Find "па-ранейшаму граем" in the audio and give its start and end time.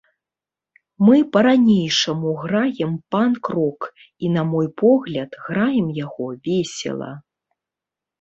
1.35-2.93